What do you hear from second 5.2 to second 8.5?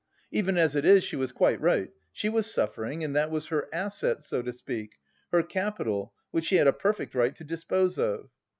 her capital which she had a perfect right to dispose of.